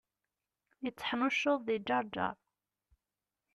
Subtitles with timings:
[0.83, 2.35] Yetteḥnuccuḍ di Ǧerǧer.